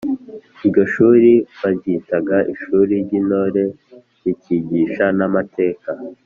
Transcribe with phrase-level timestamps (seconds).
[0.65, 3.63] Iryo shuli baryitaga ishuri ry'intore
[4.23, 5.89] rikigisha n’amateka